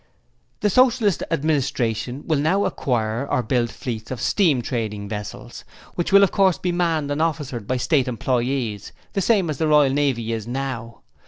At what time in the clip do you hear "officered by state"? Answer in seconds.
7.21-8.07